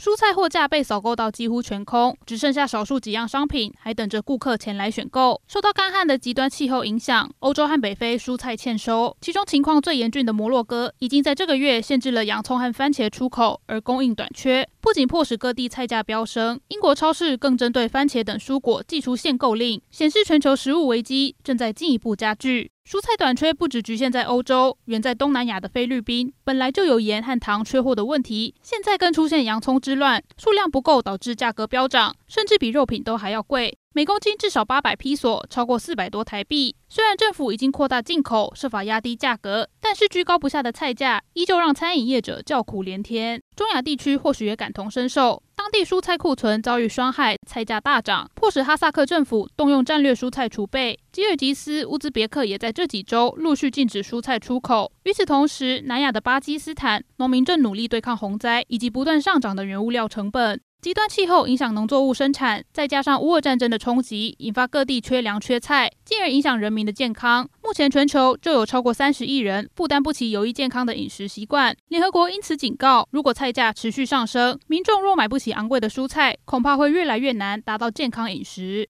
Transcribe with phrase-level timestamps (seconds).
[0.00, 5.38] 蔬菜货架被扫购到几乎全空，只剩下少数几样商品还等着顾客前来选购。
[5.46, 22.70] 受到干旱的极端气候影响，欧洲和北非蔬菜欠收，其中情况最严峻的摩洛哥已经在这个月限制了洋葱和番茄出口，而供应短缺，不仅迫使各地菜价飙升，英国超市更针对番茄等蔬果祭出限购令，显示全球食物危机正在进一步加剧。
[22.88, 36.76] 蔬菜短缺不只局限在欧洲，远在东南亚的菲律宾本来就有盐和糖缺货的问题，现在更出现洋葱之乱，数量不够导致价格飙涨，甚至比肉品都还要贵，每公斤至少八百披索，超过四百多台币。
[36.88, 43.42] 虽然政府已经扩大进口，设法压低价格，但是居高不下的菜价依旧让餐饮业者叫苦连天。
[43.56, 45.42] 中亚地区或许也感同身受。
[45.56, 50.96] 当地蔬菜库存遭遇伤害，菜价大涨，迫使哈萨克政府动用战略蔬菜储备。
[51.10, 54.92] 吉尔吉斯、乌兹别克也在这几周陆续禁止蔬菜出口。
[55.02, 60.60] 与此同时，南亚的巴基斯坦农民正努力对抗洪灾以及不断上涨的原物料成本。
[60.80, 67.46] 极端气候影响农作物生产，再加上乌俄战争的冲击，引发各地缺粮缺菜，进而影响人民的健康。
[67.62, 71.76] 目前全球就有超过三十亿人负担不起有益健康的饮食习惯。
[71.88, 78.88] 联合国因此警告，如果菜价持续上升，民众若买不起昂贵的蔬菜，恐怕会越来越难达到健康饮食。